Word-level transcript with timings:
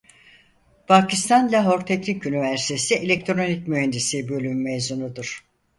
Pakistan 0.87 1.51
Lahor 1.51 1.85
Teknik 1.85 2.25
Üniversitesi 2.25 2.95
Elektronik 2.95 3.67
Mühendisliği 3.67 4.29
Bölümü 4.29 4.55
mezunudur. 4.63 5.45